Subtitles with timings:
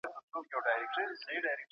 [0.03, 0.13] د سیمو
[0.49, 1.65] شکایتونه څوک اوري؟